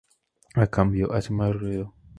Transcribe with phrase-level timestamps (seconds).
[0.55, 1.93] A cambio, hace más ruido.